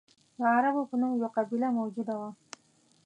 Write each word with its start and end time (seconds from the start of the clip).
د 0.37 0.39
عربو 0.55 0.81
په 0.89 0.95
نوم 1.01 1.11
یوه 1.19 1.29
قبیله 1.37 1.67
موجوده 1.79 2.13
وه. 2.19 2.29